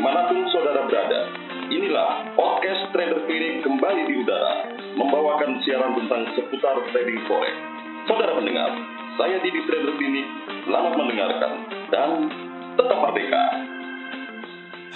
[0.00, 1.28] di mana pun saudara berada.
[1.68, 7.52] Inilah podcast Trader Clinic kembali di udara, membawakan siaran tentang seputar trading forex.
[8.08, 8.80] Saudara pendengar,
[9.20, 10.24] saya Didi Trader Clinic,
[10.64, 11.52] selamat mendengarkan
[11.92, 12.10] dan
[12.80, 13.44] tetap merdeka.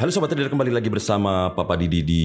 [0.01, 2.25] Halo Sobat Trader, kembali lagi bersama Papa Didi di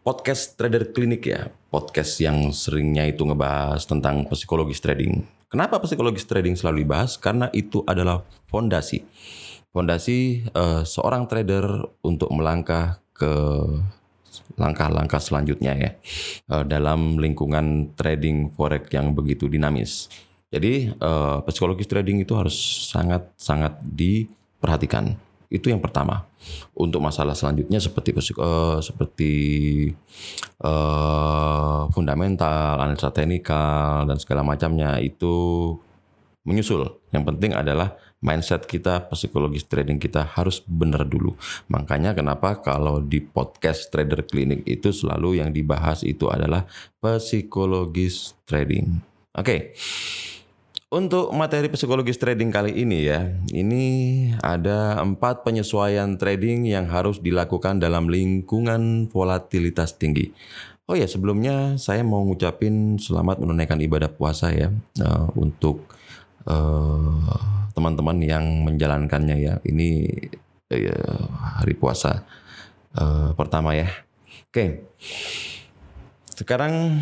[0.00, 1.52] podcast Trader Clinic ya.
[1.68, 5.20] Podcast yang seringnya itu ngebahas tentang psikologis trading.
[5.52, 7.20] Kenapa psikologis trading selalu dibahas?
[7.20, 9.04] Karena itu adalah fondasi.
[9.70, 13.30] Fondasi uh, seorang trader untuk melangkah ke
[14.58, 15.90] langkah-langkah selanjutnya ya
[16.50, 20.10] uh, dalam lingkungan trading forex yang begitu dinamis.
[20.50, 25.14] Jadi uh, psikologis trading itu harus sangat-sangat diperhatikan
[25.50, 26.26] itu yang pertama.
[26.74, 29.34] Untuk masalah selanjutnya seperti uh, seperti
[30.62, 35.74] uh, fundamental, analisa teknikal dan segala macamnya itu
[36.44, 37.00] menyusul.
[37.12, 41.36] Yang penting adalah mindset kita, psikologis trading kita harus benar dulu.
[41.72, 46.68] Makanya kenapa kalau di podcast Trader Clinic itu selalu yang dibahas itu adalah
[47.00, 49.00] psikologis trading.
[49.36, 49.44] Oke.
[49.44, 49.60] Okay.
[50.90, 53.86] Untuk materi psikologis trading kali ini ya, ini
[54.42, 60.34] ada empat penyesuaian trading yang harus dilakukan dalam lingkungan volatilitas tinggi.
[60.90, 65.86] Oh ya, sebelumnya saya mau ngucapin selamat menunaikan ibadah puasa ya uh, untuk
[66.46, 67.36] uh,
[67.74, 69.54] teman-teman yang menjalankannya ya.
[69.64, 69.88] Ini
[70.72, 71.24] uh,
[71.60, 72.24] hari puasa
[72.96, 73.88] uh, pertama ya.
[74.50, 74.68] Oke, okay.
[76.34, 76.98] sekarang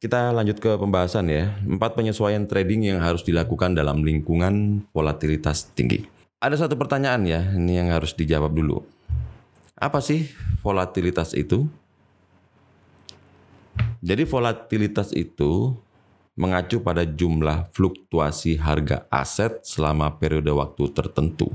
[0.00, 1.52] kita lanjut ke pembahasan ya.
[1.66, 6.06] Empat penyesuaian trading yang harus dilakukan dalam lingkungan volatilitas tinggi.
[6.40, 8.80] Ada satu pertanyaan ya, ini yang harus dijawab dulu.
[9.76, 10.32] Apa sih
[10.64, 11.68] volatilitas itu?
[14.00, 15.76] Jadi volatilitas itu
[16.40, 21.52] mengacu pada jumlah fluktuasi harga aset selama periode waktu tertentu.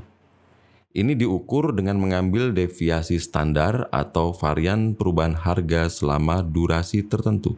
[0.93, 7.57] Ini diukur dengan mengambil deviasi standar atau varian perubahan harga selama durasi tertentu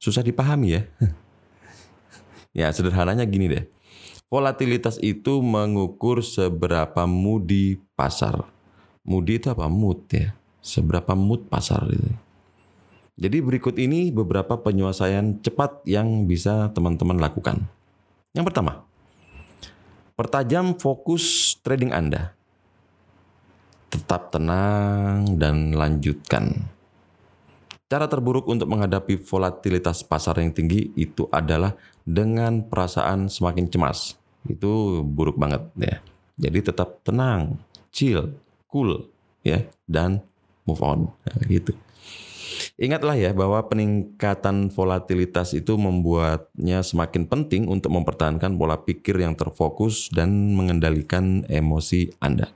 [0.00, 0.82] susah dipahami ya.
[2.64, 3.64] ya sederhananya gini deh.
[4.32, 8.48] Volatilitas itu mengukur seberapa moody pasar.
[9.04, 9.68] Moody itu apa?
[9.68, 10.32] Mood ya.
[10.64, 12.10] Seberapa mood pasar itu.
[13.20, 17.68] Jadi berikut ini beberapa penyelesaian cepat yang bisa teman-teman lakukan.
[18.32, 18.88] Yang pertama,
[20.16, 22.32] pertajam fokus trading Anda.
[23.92, 26.64] Tetap tenang dan lanjutkan.
[27.90, 31.76] Cara terburuk untuk menghadapi volatilitas pasar yang tinggi itu adalah
[32.06, 34.16] dengan perasaan semakin cemas.
[34.48, 36.00] Itu buruk banget ya.
[36.40, 37.60] Jadi tetap tenang,
[37.92, 38.32] chill,
[38.70, 39.10] cool
[39.44, 40.24] ya dan
[40.64, 41.76] move on nah, gitu.
[42.80, 50.08] Ingatlah ya bahwa peningkatan volatilitas itu membuatnya semakin penting untuk mempertahankan pola pikir yang terfokus
[50.08, 52.48] dan mengendalikan emosi Anda.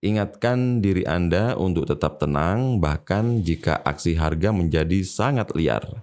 [0.00, 6.00] Ingatkan diri Anda untuk tetap tenang, bahkan jika aksi harga menjadi sangat liar.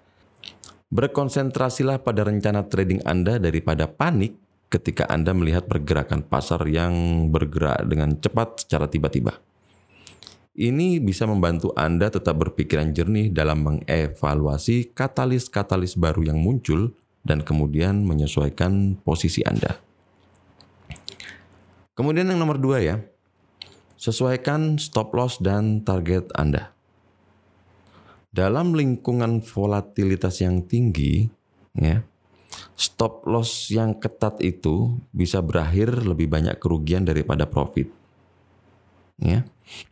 [0.93, 4.37] Berkonsentrasilah pada rencana trading Anda daripada panik
[4.69, 6.93] ketika Anda melihat pergerakan pasar yang
[7.33, 9.48] bergerak dengan cepat secara tiba-tiba.
[10.57, 18.03] Ini bisa membantu Anda tetap berpikiran jernih dalam mengevaluasi katalis-katalis baru yang muncul dan kemudian
[18.07, 19.77] menyesuaikan posisi Anda.
[21.93, 22.97] Kemudian yang nomor dua ya,
[23.99, 26.71] Sesuaikan stop loss dan target Anda.
[28.31, 31.27] Dalam lingkungan volatilitas yang tinggi,
[31.75, 31.99] ya,
[32.79, 37.91] stop loss yang ketat itu bisa berakhir lebih banyak kerugian daripada profit.
[39.19, 39.43] Ya.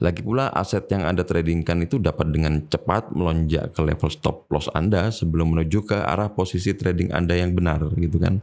[0.01, 4.69] Lagi pula aset yang Anda tradingkan itu dapat dengan cepat melonjak ke level stop loss
[4.73, 8.41] Anda sebelum menuju ke arah posisi trading Anda yang benar gitu kan.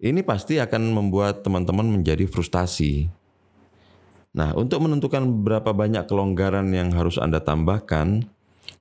[0.00, 3.20] Ini pasti akan membuat teman-teman menjadi frustasi
[4.30, 8.30] Nah, untuk menentukan berapa banyak kelonggaran yang harus Anda tambahkan,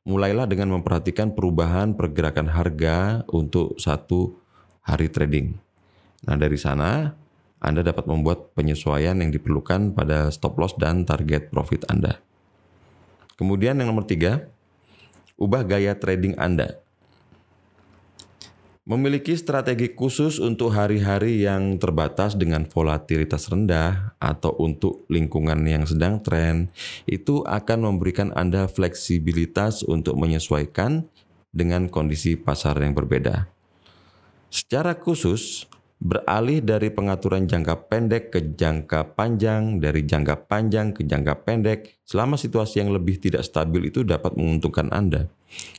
[0.05, 4.37] mulailah dengan memperhatikan perubahan pergerakan harga untuk satu
[4.85, 5.57] hari trading.
[6.29, 7.17] Nah, dari sana
[7.59, 12.23] Anda dapat membuat penyesuaian yang diperlukan pada stop loss dan target profit Anda.
[13.35, 14.47] Kemudian yang nomor tiga,
[15.39, 16.79] ubah gaya trading Anda.
[18.89, 26.17] Memiliki strategi khusus untuk hari-hari yang terbatas dengan volatilitas rendah atau untuk lingkungan yang sedang
[26.25, 26.73] tren,
[27.05, 31.05] itu akan memberikan Anda fleksibilitas untuk menyesuaikan
[31.53, 33.45] dengan kondisi pasar yang berbeda.
[34.49, 35.69] Secara khusus,
[35.99, 42.39] beralih dari pengaturan jangka pendek ke jangka panjang, dari jangka panjang ke jangka pendek, selama
[42.39, 45.27] situasi yang lebih tidak stabil itu dapat menguntungkan Anda.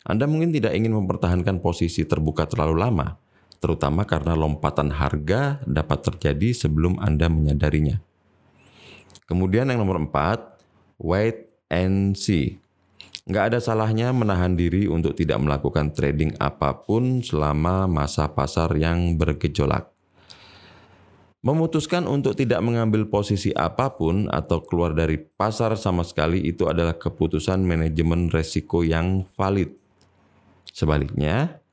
[0.05, 3.17] Anda mungkin tidak ingin mempertahankan posisi terbuka terlalu lama,
[3.65, 7.97] terutama karena lompatan harga dapat terjadi sebelum Anda menyadarinya.
[9.25, 10.61] Kemudian yang nomor empat,
[11.01, 12.61] wait and see.
[13.25, 19.15] Nggak ada salahnya menahan diri untuk tidak melakukan trading apa pun selama masa pasar yang
[19.17, 20.00] bergejolak.
[21.41, 27.01] Memutuskan untuk tidak mengambil posisi apa pun atau keluar dari pasar sama sekali itu adalah
[27.01, 29.73] keputusan manajemen resiko yang valid.
[30.69, 31.65] Sebaliknya,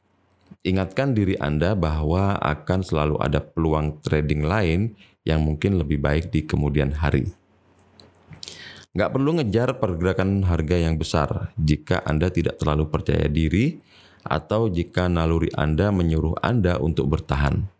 [0.63, 4.95] ingatkan diri Anda bahwa akan selalu ada peluang trading lain
[5.27, 7.27] yang mungkin lebih baik di kemudian hari.
[8.95, 13.83] Nggak perlu ngejar pergerakan harga yang besar jika Anda tidak terlalu percaya diri
[14.23, 17.76] atau jika naluri Anda menyuruh Anda untuk bertahan.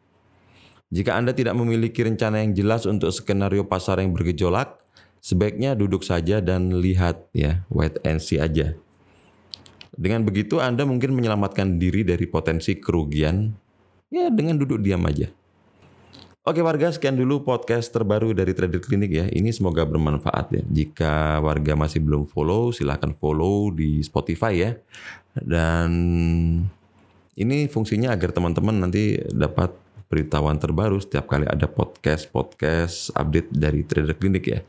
[0.88, 4.80] Jika Anda tidak memiliki rencana yang jelas untuk skenario pasar yang bergejolak,
[5.20, 8.72] sebaiknya duduk saja dan lihat ya, wait and see aja.
[9.98, 13.52] Dengan begitu Anda mungkin menyelamatkan diri dari potensi kerugian
[14.08, 15.28] ya dengan duduk diam aja.
[16.48, 19.26] Oke warga, sekian dulu podcast terbaru dari Trader Clinic ya.
[19.28, 20.64] Ini semoga bermanfaat ya.
[20.64, 24.72] Jika warga masih belum follow, silahkan follow di Spotify ya.
[25.36, 25.92] Dan
[27.36, 29.76] ini fungsinya agar teman-teman nanti dapat
[30.08, 34.60] beritahuan terbaru setiap kali ada podcast-podcast update dari Trader Clinic ya.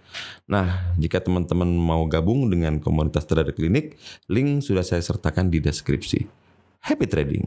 [0.51, 3.95] Nah, jika teman-teman mau gabung dengan komunitas Trader Clinic,
[4.27, 6.27] link sudah saya sertakan di deskripsi.
[6.83, 7.47] Happy trading!